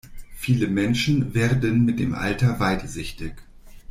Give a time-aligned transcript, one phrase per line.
[0.35, 3.33] Viele Menschen werden mit dem Alter weitsichtig.